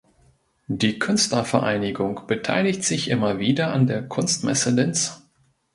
[0.67, 5.21] Die Künstlervereinigung beteiligt sich immer wieder an der Kunstmesse Linz.